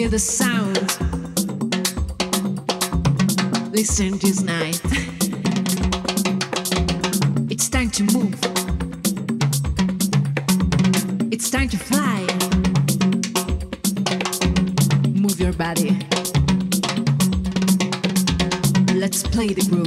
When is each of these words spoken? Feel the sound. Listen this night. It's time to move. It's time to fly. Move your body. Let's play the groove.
Feel 0.00 0.08
the 0.08 0.18
sound. 0.18 0.78
Listen 3.70 4.16
this 4.16 4.40
night. 4.40 4.80
It's 7.50 7.68
time 7.68 7.90
to 7.90 8.04
move. 8.04 8.38
It's 11.30 11.50
time 11.50 11.68
to 11.68 11.76
fly. 11.76 12.26
Move 15.10 15.38
your 15.38 15.52
body. 15.52 15.90
Let's 18.94 19.22
play 19.22 19.48
the 19.52 19.66
groove. 19.68 19.79